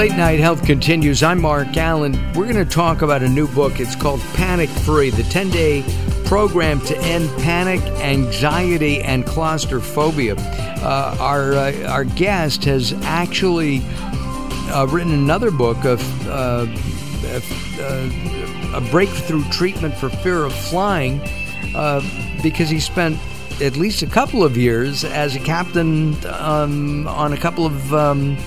[0.00, 1.22] Late Night Health continues.
[1.22, 2.14] I'm Mark Alyn.
[2.34, 3.80] We're going to talk about a new book.
[3.80, 5.84] It's called Panic Free, the 10 day
[6.24, 10.36] program to end panic, anxiety, and claustrophobia.
[10.38, 13.82] Uh, our, uh, our guest has actually
[14.72, 16.64] uh, written another book of uh,
[17.82, 18.10] uh,
[18.72, 21.20] a breakthrough treatment for fear of flying
[21.74, 22.00] uh,
[22.42, 23.18] because he spent
[23.60, 28.38] at least a couple of years as a captain um, on a couple of um,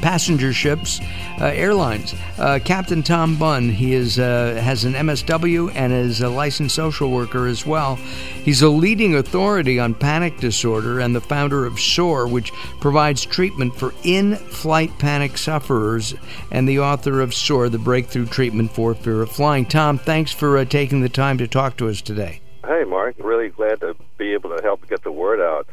[0.00, 1.00] passenger ships,
[1.40, 2.14] uh, airlines.
[2.38, 7.10] Uh, captain Tom Bunn, he is uh, has an MSW and is a licensed social
[7.10, 7.96] worker as well.
[7.96, 13.74] He's a leading authority on panic disorder and the founder of SOAR, which provides treatment
[13.74, 16.14] for in-flight panic sufferers,
[16.50, 19.64] and the author of SOAR, the breakthrough treatment for fear of flying.
[19.64, 22.40] Tom, thanks for uh, taking the time to talk to us today.
[22.66, 23.16] Hey, Mark.
[23.18, 25.66] Really glad to be able to help get the word out.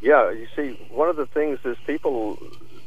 [0.00, 2.36] Yeah, you see, one of the things is people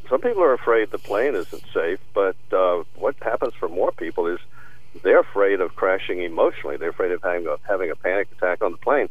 [0.09, 4.27] some people are afraid the plane isn't safe, but uh, what happens for more people
[4.27, 4.39] is
[5.03, 6.77] they're afraid of crashing emotionally.
[6.77, 9.09] They're afraid of having a, having a panic attack on the plane.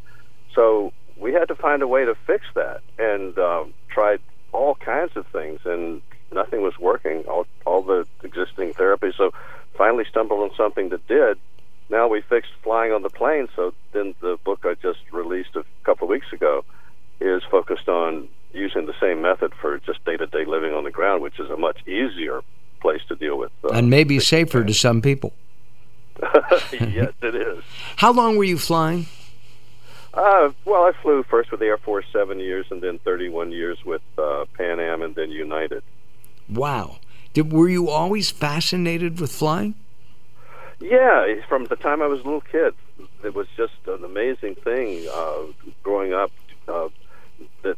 [0.54, 4.20] So we had to find a way to fix that, and um, tried
[4.52, 6.00] all kinds of things, and
[6.32, 7.24] nothing was working.
[7.24, 9.16] All all the existing therapies.
[9.16, 9.32] So
[9.76, 11.38] finally stumbled on something that did.
[11.90, 13.48] Now we fixed flying on the plane.
[13.54, 16.64] So then the book I just released a couple of weeks ago
[17.20, 20.90] is focused on using the same method for just day to day living on the
[20.90, 22.42] ground, which is a much easier
[22.80, 23.36] place to deal
[23.94, 25.32] and maybe safer to some people.
[26.72, 27.64] yes, it is.
[27.96, 29.06] How long were you flying?
[30.12, 33.84] Uh, well, I flew first with the Air Force seven years, and then 31 years
[33.84, 35.82] with uh, Pan Am, and then United.
[36.48, 36.98] Wow.
[37.32, 39.74] Did, were you always fascinated with flying?
[40.80, 42.74] Yeah, from the time I was a little kid.
[43.24, 45.42] It was just an amazing thing uh,
[45.82, 46.30] growing up.
[46.68, 46.88] Uh,
[47.62, 47.76] that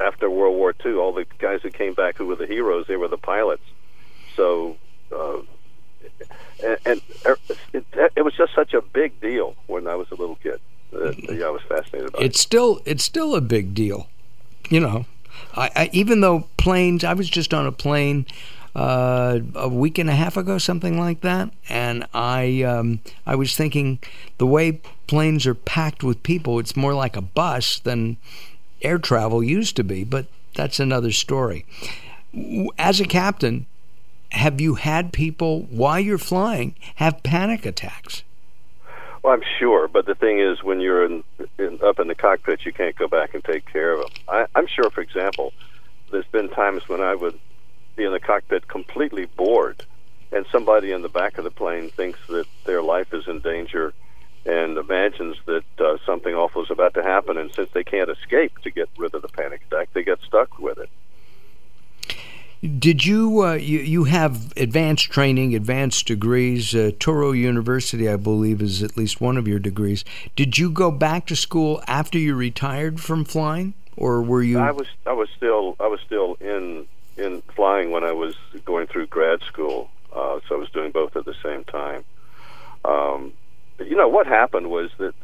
[0.00, 2.96] after World War II, all the guys who came back who were the heroes, they
[2.96, 3.64] were the pilots.
[4.36, 4.76] So,
[5.10, 5.38] uh,
[6.84, 7.38] and, er,
[7.72, 7.84] it,
[8.16, 10.60] it, was just such a big deal when I was a little kid.
[10.94, 12.42] Uh, yeah, I was fascinated by it's it.
[12.42, 14.08] Still, it's still a big deal.
[14.68, 15.06] You know,
[15.54, 18.26] I, I, even though planes, I was just on a plane
[18.74, 23.54] uh, a week and a half ago, something like that, and I um, I was
[23.54, 23.98] thinking
[24.38, 28.16] the way planes are packed with people, it's more like a bus than
[28.80, 31.66] air travel used to be, but that's another story.
[32.78, 33.66] As a captain,
[34.32, 38.22] have you had people while you're flying have panic attacks?
[39.22, 41.22] Well, I'm sure, but the thing is, when you're in,
[41.58, 44.10] in, up in the cockpit, you can't go back and take care of them.
[44.28, 45.52] I, I'm sure, for example,
[46.10, 47.38] there's been times when I would
[47.94, 49.84] be in the cockpit completely bored,
[50.32, 53.92] and somebody in the back of the plane thinks that their life is in danger
[54.44, 57.36] and imagines that uh, something awful is about to happen.
[57.38, 60.58] And since they can't escape to get rid of the panic attack, they get stuck
[60.58, 60.90] with it.
[62.62, 66.72] Did you, uh, you you have advanced training, advanced degrees?
[66.76, 70.04] Uh, University, I believe, is at least one of your degrees.
[70.36, 74.60] Did you go back to school after you retired from flying, or were you?
[74.60, 76.86] I was I was still I was still in
[77.16, 81.16] in flying when I was going through grad school, uh, so I was doing both
[81.16, 82.04] at the same time.
[82.84, 83.32] Um,
[83.80, 85.14] you know what happened was that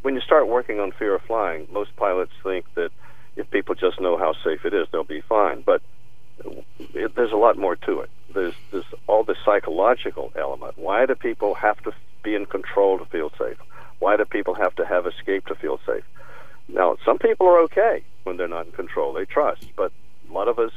[0.00, 2.92] when you start working on fear of flying, most pilots think that
[3.36, 5.60] if people just know how safe it is, they'll be fine.
[5.60, 5.82] But
[6.78, 8.10] it, there's a lot more to it.
[8.34, 10.78] There's there's all the psychological element.
[10.78, 11.92] Why do people have to
[12.22, 13.58] be in control to feel safe?
[13.98, 16.04] Why do people have to have escape to feel safe?
[16.68, 19.12] Now, some people are okay when they're not in control.
[19.12, 19.92] They trust, but
[20.28, 20.72] a lot of us,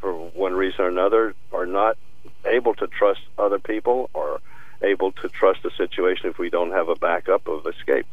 [0.00, 1.96] for one reason or another, are not
[2.44, 4.40] able to trust other people or
[4.82, 8.06] able to trust the situation if we don't have a backup of escape.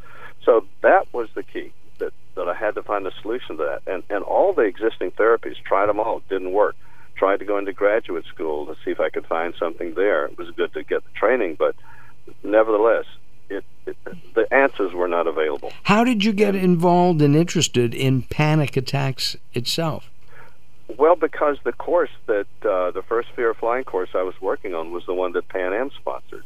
[0.43, 1.73] So that was the key
[2.35, 3.91] that, I had to find a solution to that.
[3.91, 6.75] And and all the existing therapies, tried them all, didn't work.
[7.15, 10.25] Tried to go into graduate school to see if I could find something there.
[10.25, 11.75] It was good to get the training, but
[12.43, 13.05] nevertheless,
[13.49, 13.95] it, it,
[14.33, 15.71] the answers were not available.
[15.83, 20.09] How did you get involved and interested in panic attacks itself?
[20.97, 24.75] Well, because the course that uh, the first fear of flying course I was working
[24.75, 26.43] on was the one that Pan Am sponsored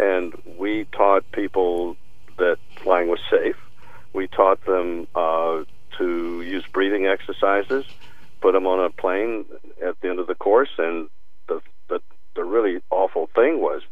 [0.00, 1.96] and we taught people
[2.38, 3.56] that flying was safe.
[4.40, 5.64] Taught them uh,
[5.98, 7.84] to use breathing exercises,
[8.40, 9.44] put them on a plane
[9.86, 11.10] at the end of the course, and
[11.46, 11.60] the
[11.90, 12.00] the,
[12.34, 13.82] the really awful thing was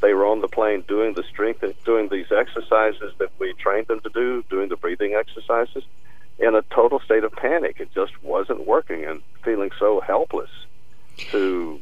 [0.00, 3.98] they were on the plane doing the strength, doing these exercises that we trained them
[4.02, 5.82] to do, doing the breathing exercises,
[6.38, 7.80] in a total state of panic.
[7.80, 10.50] It just wasn't working, and feeling so helpless
[11.32, 11.80] to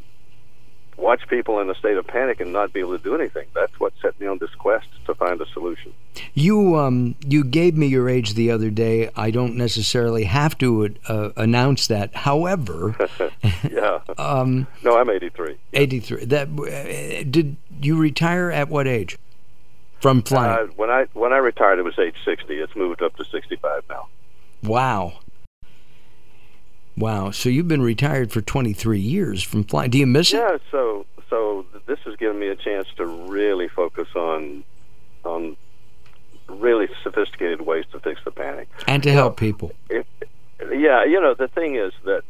[0.97, 3.47] watch people in a state of panic and not be able to do anything.
[3.55, 5.93] That's what set me on this quest to find a solution.
[6.35, 9.11] You um, you gave me your age the other day.
[9.17, 12.15] I don't necessarily have to uh, announce that.
[12.15, 12.97] However,
[13.71, 14.01] yeah.
[14.19, 15.57] Um, no, I'm 83.
[15.73, 16.25] 83.
[16.25, 19.19] That uh, did you retire at what age?
[20.01, 20.69] From flying.
[20.69, 22.55] Uh, when I when I retired, it was age 60.
[22.55, 24.09] It's moved up to 65 now.
[24.63, 25.21] Wow.
[26.97, 27.31] Wow.
[27.31, 29.91] So you've been retired for 23 years from flying.
[29.91, 30.39] Do you miss it?
[30.39, 30.59] Yeah.
[30.71, 34.65] So so this has given me a chance to really focus on
[35.25, 35.57] on
[36.49, 39.73] really sophisticated ways to fix the panic and to help people.
[39.91, 40.07] It,
[40.71, 42.23] yeah, you know the thing is that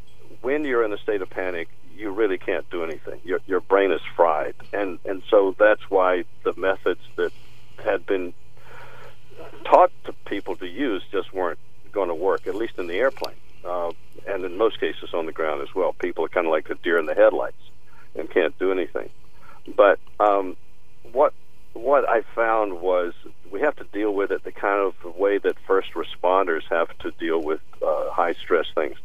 [0.43, 3.21] when you're in a state of panic, you really can't do anything.
[3.25, 7.33] Your your brain is fried, and and so that's why the methods that
[7.85, 8.33] had been
[9.65, 11.59] taught to people to use just weren't
[11.93, 13.37] going to work, at least in the airplane,
[14.77, 15.93] cases on the ground as well.
[15.93, 17.57] People are kind of like the deer in the headlights
[18.15, 19.11] and can't do anything.
[19.77, 20.57] But um,
[21.13, 21.33] what
[21.73, 23.13] what I found was
[23.51, 27.11] we have to deal with it the kind of way that first responders have to
[27.13, 28.97] deal with uh, high stress things.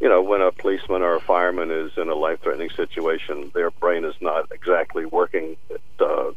[0.00, 3.70] You know, when a policeman or a fireman is in a life threatening situation, their
[3.70, 5.56] brain is not exactly working
[6.00, 6.30] uh,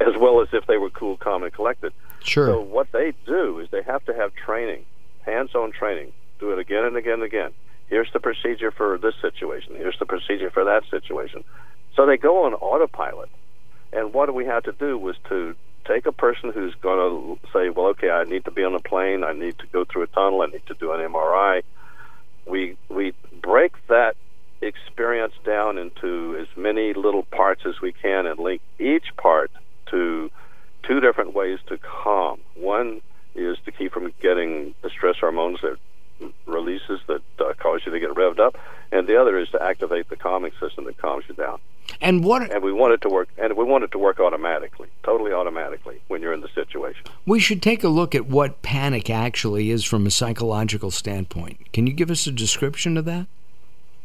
[0.00, 1.92] as well as if they were cool, calm, and collected.
[2.22, 2.46] Sure.
[2.46, 4.84] So what they do is they have to have training,
[5.22, 6.12] hands-on training.
[6.38, 7.50] Do it again and again and again.
[7.88, 9.74] Here's the procedure for this situation.
[9.76, 11.44] Here's the procedure for that situation.
[11.94, 13.30] So they go on autopilot.
[13.92, 15.54] And what we had to do was to
[15.86, 18.80] take a person who's going to say, well, okay, I need to be on a
[18.80, 19.24] plane.
[19.24, 20.42] I need to go through a tunnel.
[20.42, 21.62] I need to do an MRI.
[22.46, 23.12] We we
[23.42, 24.16] break that
[24.60, 29.50] experience down into as many little parts as we can and link each part
[29.90, 30.30] to
[30.82, 32.40] two different ways to calm.
[32.54, 33.00] One
[33.34, 35.76] is to keep from getting the stress hormones that
[36.46, 38.56] releases that uh, cause you to get revved up,
[38.92, 41.58] and the other is to activate the calming system that calms you down.
[42.00, 42.50] And what?
[42.50, 46.00] And we want it to work, and we want it to work automatically, totally automatically,
[46.08, 47.04] when you're in the situation.
[47.24, 51.72] We should take a look at what panic actually is from a psychological standpoint.
[51.72, 53.26] Can you give us a description of that?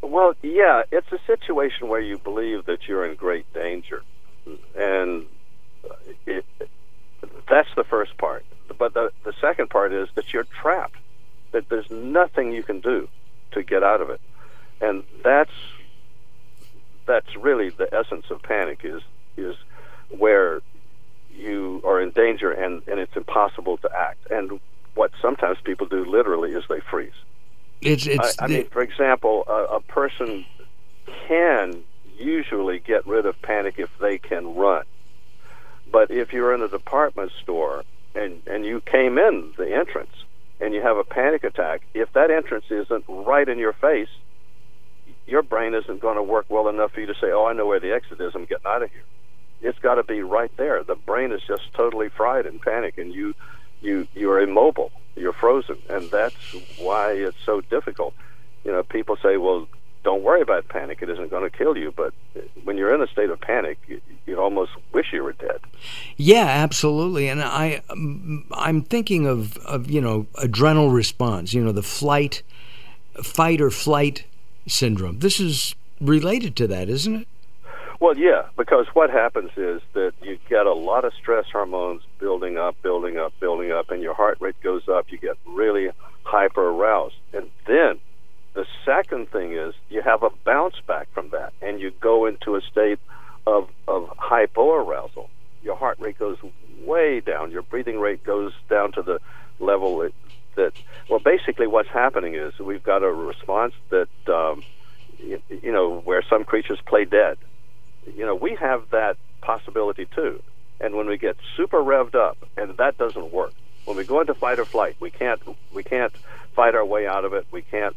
[0.01, 4.03] Well, yeah, it's a situation where you believe that you're in great danger,
[4.75, 5.25] and
[6.25, 6.45] it,
[7.49, 8.45] that's the first part.
[8.77, 10.95] But the the second part is that you're trapped.
[11.51, 13.07] That there's nothing you can do
[13.51, 14.21] to get out of it,
[14.79, 15.51] and that's
[17.05, 19.01] that's really the essence of panic is
[19.37, 19.55] is
[20.09, 20.61] where
[21.33, 24.29] you are in danger and and it's impossible to act.
[24.29, 24.59] And
[24.95, 27.11] what sometimes people do literally is they freeze.
[27.81, 28.39] It's it's.
[28.39, 30.45] I, I mean, for example, a, a person
[31.27, 31.83] can
[32.17, 34.85] usually get rid of panic if they can run.
[35.91, 37.83] But if you're in a department store
[38.13, 40.15] and and you came in the entrance
[40.61, 44.09] and you have a panic attack, if that entrance isn't right in your face,
[45.25, 47.65] your brain isn't going to work well enough for you to say, "Oh, I know
[47.65, 48.33] where the exit is.
[48.35, 49.03] I'm getting out of here."
[49.61, 50.83] It's got to be right there.
[50.83, 53.33] The brain is just totally fried in panic, and you
[53.81, 54.91] you you're immobile.
[55.15, 58.13] You're frozen, and that's why it's so difficult.
[58.63, 59.67] You know, people say, "Well,
[60.03, 62.13] don't worry about panic; it isn't going to kill you." But
[62.63, 65.59] when you're in a state of panic, you, you almost wish you were dead.
[66.17, 67.27] Yeah, absolutely.
[67.27, 71.53] And I, I'm thinking of, of you know adrenal response.
[71.53, 72.43] You know, the flight,
[73.23, 74.25] fight or flight
[74.67, 75.19] syndrome.
[75.19, 77.27] This is related to that, isn't it?
[78.01, 82.57] Well, yeah, because what happens is that you get a lot of stress hormones building
[82.57, 85.11] up, building up, building up, and your heart rate goes up.
[85.11, 85.91] You get really
[86.23, 87.13] hyper aroused.
[87.31, 88.10] And then the
[88.85, 92.61] second thing is you have a bounce back from that, and you go into a
[92.61, 92.99] state
[93.47, 95.29] of, of hypoarousal.
[95.63, 96.37] Your heart rate goes
[96.83, 97.51] way down.
[97.51, 99.19] Your breathing rate goes down to the
[99.59, 100.13] level that,
[100.55, 100.73] that
[101.09, 104.63] well, basically what's happening is we've got a response that, um,
[105.19, 107.37] you, you know, where some creatures play dead
[108.15, 110.41] you know, we have that possibility too.
[110.79, 113.53] And when we get super revved up, and that doesn't work.
[113.85, 115.41] When we go into fight or flight, we can't
[115.73, 116.13] we can't
[116.55, 117.47] fight our way out of it.
[117.51, 117.95] We can't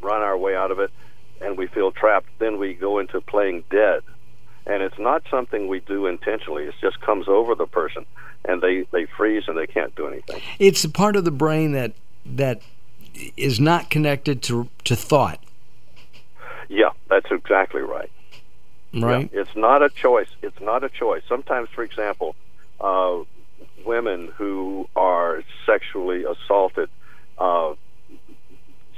[0.00, 0.90] run our way out of it,
[1.40, 2.28] and we feel trapped.
[2.38, 4.02] Then we go into playing dead,
[4.66, 6.64] and it's not something we do intentionally.
[6.64, 8.06] It just comes over the person,
[8.44, 10.40] and they they freeze and they can't do anything.
[10.58, 11.92] It's a part of the brain that
[12.24, 12.62] that
[13.36, 15.40] is not connected to to thought.
[16.68, 18.10] Yeah, that's exactly right.
[18.94, 19.30] Right.
[19.32, 20.28] Yeah, it's not a choice.
[20.42, 21.22] It's not a choice.
[21.28, 22.34] Sometimes, for example,
[22.80, 23.18] uh,
[23.84, 26.88] women who are sexually assaulted,
[27.38, 27.74] uh,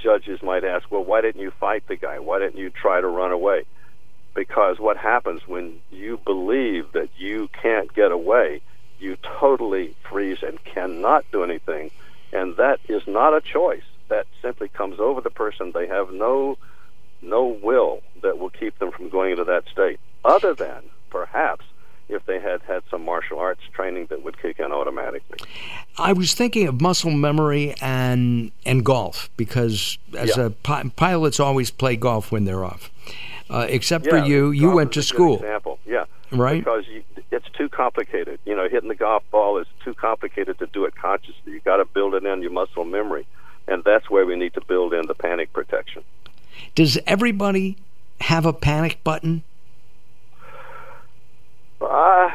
[0.01, 2.19] judges might ask, well, why didn't you fight the guy?
[2.19, 3.65] Why didn't you try to run away?
[4.35, 8.61] Because what happens when you believe that you can't get away,
[8.99, 11.91] you totally freeze and cannot do anything.
[12.31, 13.83] And that is not a choice.
[14.09, 15.71] That simply comes over the person.
[15.71, 16.57] They have no
[17.21, 21.65] no will that will keep them from going into that state, other than perhaps
[22.09, 25.37] if they had had some martial arts training that would kick in automatically.
[25.97, 30.45] I was thinking of muscle memory and and golf because as Yeah.
[30.45, 32.89] a pi- pilots always play golf when they're off.
[33.49, 36.63] Uh, except Yeah, for you, you went to school, Example, yeah, right?
[36.63, 38.39] because you, it's too complicated.
[38.45, 41.53] You know, hitting the golf ball is too complicated to do it consciously.
[41.53, 43.25] You got to build it in your muscle memory,
[43.67, 46.03] and that's where we need to build in the panic protection.
[46.75, 47.77] Does everybody
[48.21, 49.41] have a panic button?
[51.81, 52.29] Uh,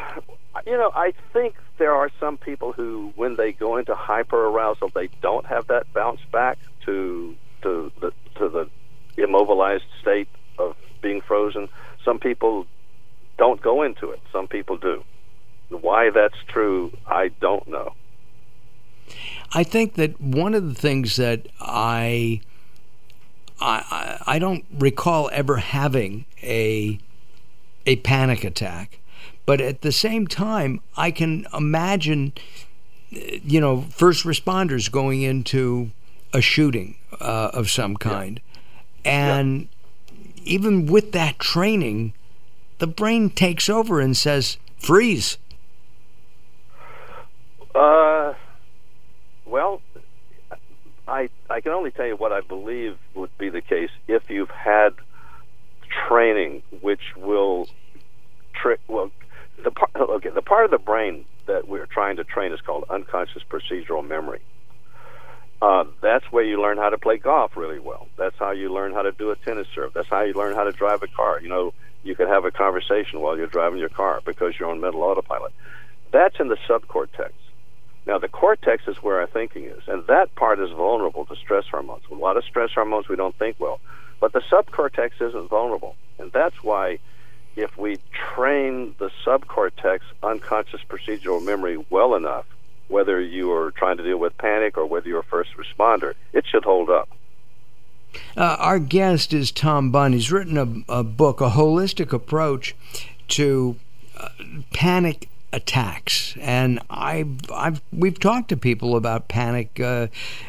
[0.67, 4.91] you know, I think there are some people who, when they go into hyper arousal,
[4.95, 8.69] they don't have that bounce back to to the to the
[9.17, 11.69] immobilized state of being frozen.
[12.05, 12.67] Some people
[13.39, 14.21] don't go into it.
[14.33, 15.05] Some people do.
[15.71, 17.95] Why that's true, I don't know.
[19.53, 22.41] I think that one of the things that I
[23.61, 26.99] I, I I don't recall ever having a
[27.87, 29.01] a panic attack,
[29.47, 32.33] but at the same time, I can imagine,
[33.15, 35.91] uh, you know, first responders going into
[36.33, 38.41] a shooting uh, of some kind,
[39.05, 39.69] and
[40.45, 42.13] even with that training,
[42.79, 45.39] the brain takes over and says, "Freeze."
[47.75, 48.35] Uh,
[49.45, 49.83] well,
[51.07, 54.51] I I can only tell you what I believe would be the case if you've
[54.51, 54.95] had
[56.09, 57.69] training, which will
[58.55, 58.81] trick.
[58.89, 59.11] Well,
[59.63, 62.85] the part okay, the part of the brain that we're trying to train is called
[62.89, 64.41] unconscious procedural memory.
[65.63, 68.09] Uh, that's where you learn how to play golf really well.
[68.19, 69.93] That's how you learn how to do a tennis serve.
[69.95, 71.41] That's how you learn how to drive a car.
[71.41, 74.81] You know, you can have a conversation while you're driving your car because you're on
[74.81, 75.53] mental autopilot.
[76.13, 77.31] That's in the subcortex.
[78.07, 81.65] Now, the cortex is where our thinking is, and that part is vulnerable to stress
[81.71, 82.03] hormones.
[82.11, 83.81] A lot of stress hormones, we don't think well.
[84.21, 86.99] But the subcortex isn't vulnerable, and that's why
[87.57, 87.99] if we
[88.35, 92.47] train the subcortex unconscious procedural memory well enough,
[92.89, 96.45] whether you are trying to deal with panic or whether you're a first responder, it
[96.47, 97.09] should hold up.
[98.37, 100.13] Uh, our guest is Tom Bunn.
[100.13, 102.75] He's written a, a book, a holistic approach
[103.29, 103.77] to
[104.17, 104.29] uh,
[104.73, 110.09] panic attacks, and I've, I've we've talked to people about panic uh,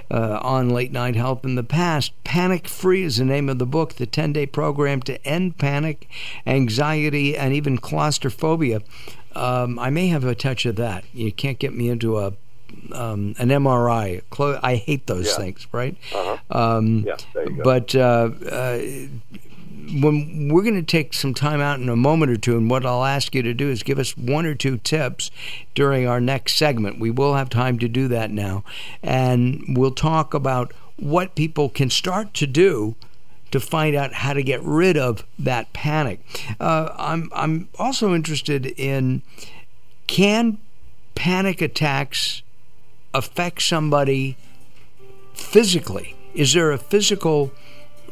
[0.09, 2.11] uh, on late night health in the past.
[2.23, 6.09] Panic Free is the name of the book, the ten day program to end panic,
[6.47, 8.81] anxiety, and even claustrophobia.
[9.35, 11.03] Um, I may have a touch of that.
[11.13, 12.33] You can't get me into a
[12.91, 14.21] um, an MRI.
[14.63, 15.37] I hate those Yeah.
[15.37, 15.95] things, right?
[16.13, 16.37] Uh-huh.
[16.77, 17.63] Um, Yeah, there you go.
[17.63, 18.79] but uh, uh,
[20.01, 22.85] when we're going to take some time out in a moment or two, and what
[22.85, 25.31] I'll ask you to do is give us one or two tips
[25.73, 26.99] during our next segment.
[26.99, 28.63] We will have time to do that now,
[29.03, 32.95] and we'll talk about what people can start to do
[33.51, 36.19] to find out how to get rid of that panic.
[36.59, 39.21] Uh, I'm I'm also interested in
[40.07, 40.57] can
[41.15, 42.41] panic attacks
[43.13, 44.37] affect somebody
[45.33, 46.15] physically?
[46.33, 47.51] Is there a physical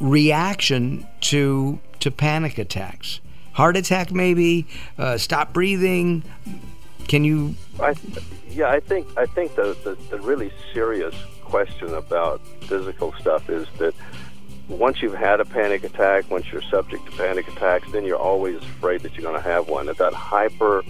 [0.00, 3.20] reaction to to panic attacks?
[3.52, 4.66] Heart attack, maybe.
[4.98, 6.24] Uh, stop breathing.
[7.06, 7.54] Can you?
[7.80, 7.94] I,
[8.50, 13.68] yeah, I think I think the, the the really serious question about physical stuff is
[13.78, 13.94] that
[14.68, 18.56] once you've had a panic attack, once you're subject to panic attacks, then you're always
[18.56, 19.88] afraid that you're going to have one.
[19.88, 20.82] And that hyper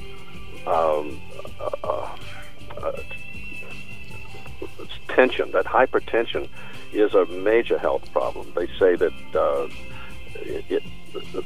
[0.66, 1.20] um,
[1.60, 2.16] uh, uh,
[2.78, 2.92] uh,
[5.08, 6.48] tension, that hypertension,
[6.94, 8.52] is a major health problem.
[8.54, 9.68] They say that uh,
[10.34, 10.82] it, it,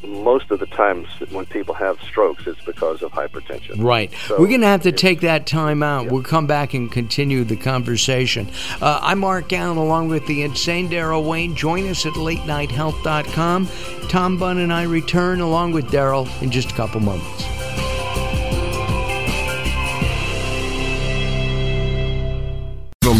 [0.02, 3.82] most of the times when people have strokes, it's because of hypertension.
[3.84, 4.10] Right.
[4.26, 6.10] So- We're going to have to take that time out.
[6.10, 8.48] We'll come back and continue the conversation.
[8.80, 11.54] Uh, I'm Mark Alyn along with the insane Darrell Wayne.
[11.54, 13.68] Join us at latenighthealth.com.
[14.08, 17.57] Tom Bunn and I return along with Darrell in just a couple moments.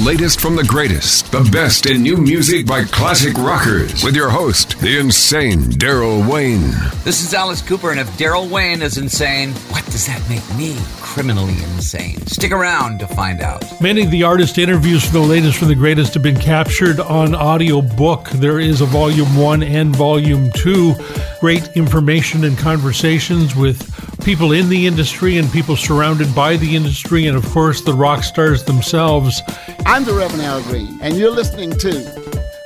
[0.08, 4.80] Latest from the greatest, the best in new music by classic rockers, with your host,
[4.80, 6.70] the insane Darrell Wayne.
[7.04, 10.78] This is Alice Cooper, and if Darrell Wayne is insane, what does that make me
[11.02, 12.26] criminally insane?
[12.26, 13.62] Stick around to find out.
[13.82, 17.34] Many of the artist interviews for the latest from the greatest have been captured on
[17.34, 18.30] audio book.
[18.30, 20.94] There is a volume one and volume two.
[21.38, 27.26] Great information and conversations with people in the industry and people surrounded by the industry,
[27.26, 29.40] and of course, the rock stars themselves.
[29.86, 31.92] I'm the Reverend Al Green, and you're listening to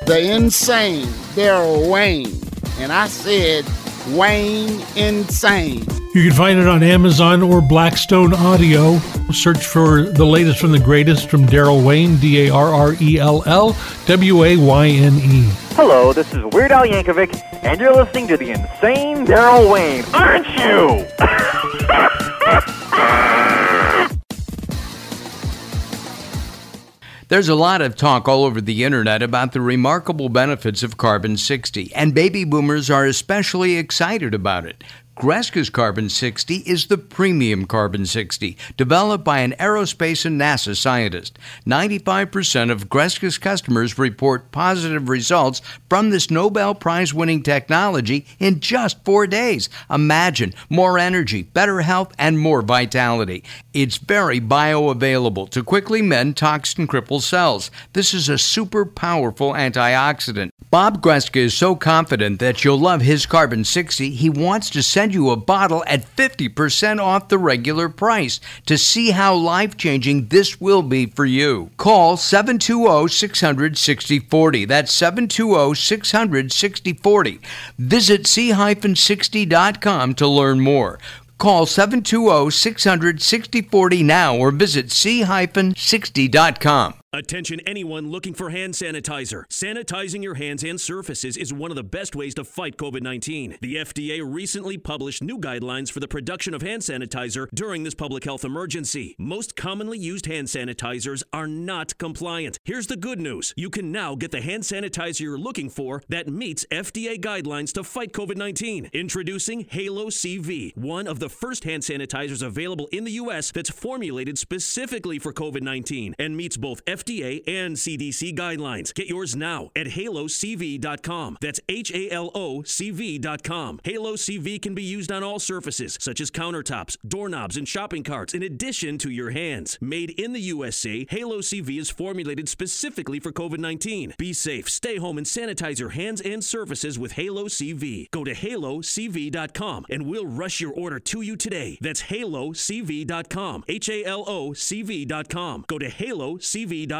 [0.06, 2.40] the insane Darrell Wayne.
[2.78, 3.64] And I said,
[4.08, 5.86] Wayne Insane.
[6.14, 8.98] You can find it on Amazon or Blackstone Audio.
[9.30, 13.18] Search for the latest from the greatest from Darrell Wayne, D A R R E
[13.18, 15.50] L L W A Y N E.
[15.74, 20.46] Hello, this is Weird Al Yankovic, and you're listening to the insane Darrell Wayne, aren't
[20.58, 21.06] you?
[27.28, 31.38] There's a lot of talk all over the internet about the remarkable benefits of Carbon
[31.38, 34.84] 60, and baby boomers are especially excited about it.
[35.14, 41.38] Greska's Carbon 60 is the premium Carbon 60, developed by an aerospace and NASA scientist.
[41.66, 49.04] 95% of Greska's customers report positive results from this Nobel Prize winning technology in just
[49.04, 49.68] four days.
[49.90, 53.44] Imagine more energy, better health, and more vitality.
[53.74, 57.70] It's very bioavailable to quickly mend toxin crippled cells.
[57.92, 60.50] This is a super powerful antioxidant.
[60.70, 65.01] Bob Greska is so confident that you'll love his Carbon 60, he wants to send
[65.10, 70.60] you a bottle at 50% off the regular price to see how life changing this
[70.60, 71.70] will be for you.
[71.78, 74.64] Call 720 600 6040.
[74.66, 77.40] That's 720 600 6040.
[77.78, 81.00] Visit c-60.com to learn more.
[81.38, 87.01] Call 720 600 6040 now or visit c-60.com.
[87.14, 89.44] Attention anyone looking for hand sanitizer.
[89.50, 93.58] Sanitizing your hands and surfaces is one of the best ways to fight COVID 19.
[93.60, 98.24] The FDA recently published new guidelines for the production of hand sanitizer during this public
[98.24, 99.14] health emergency.
[99.18, 102.58] Most commonly used hand sanitizers are not compliant.
[102.64, 106.28] Here's the good news you can now get the hand sanitizer you're looking for that
[106.28, 108.88] meets FDA guidelines to fight COVID 19.
[108.94, 113.50] Introducing Halo CV, one of the first hand sanitizers available in the U.S.
[113.50, 118.94] that's formulated specifically for COVID 19 and meets both FDA FDA and CDC guidelines.
[118.94, 121.38] Get yours now at halocv.com.
[121.40, 123.80] That's H A L O C V.com.
[123.84, 128.34] Halo CV can be used on all surfaces, such as countertops, doorknobs, and shopping carts,
[128.34, 129.78] in addition to your hands.
[129.80, 134.14] Made in the USA, Halo CV is formulated specifically for COVID 19.
[134.18, 138.10] Be safe, stay home, and sanitize your hands and surfaces with Halo CV.
[138.10, 141.78] Go to halocv.com and we'll rush your order to you today.
[141.80, 143.64] That's halocv.com.
[143.68, 145.64] H A L O C V.com.
[145.66, 146.91] Go to halocv.com.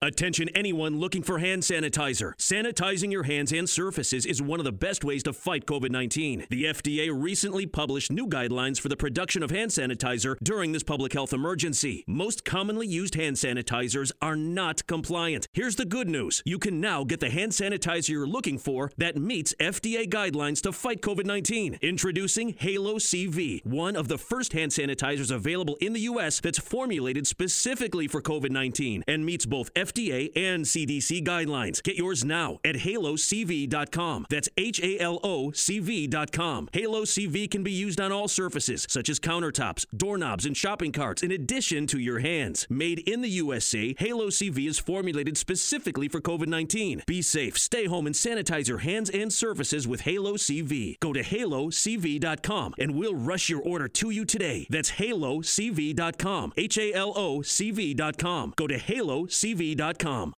[0.00, 2.32] Attention anyone looking for hand sanitizer.
[2.36, 6.46] Sanitizing your hands and surfaces is one of the best ways to fight COVID 19.
[6.48, 11.12] The FDA recently published new guidelines for the production of hand sanitizer during this public
[11.12, 12.02] health emergency.
[12.06, 15.48] Most commonly used hand sanitizers are not compliant.
[15.52, 19.18] Here's the good news you can now get the hand sanitizer you're looking for that
[19.18, 21.76] meets FDA guidelines to fight COVID 19.
[21.82, 26.40] Introducing Halo CV, one of the first hand sanitizers available in the U.S.
[26.40, 31.82] that's formulated specifically for COVID 19 and meets both FDA and CDC guidelines.
[31.82, 34.26] Get yours now at halocv.com.
[34.30, 36.68] That's H A L O C V.com.
[36.72, 41.22] Halo CV can be used on all surfaces, such as countertops, doorknobs, and shopping carts,
[41.22, 42.66] in addition to your hands.
[42.70, 47.02] Made in the USA, Halo CV is formulated specifically for COVID 19.
[47.06, 50.98] Be safe, stay home, and sanitize your hands and surfaces with Halo CV.
[51.00, 54.66] Go to halocv.com and we'll rush your order to you today.
[54.70, 56.52] That's halocv.com.
[56.56, 58.54] H A L O C V.com.
[58.56, 58.78] Go to
[59.16, 60.34] halocv.com.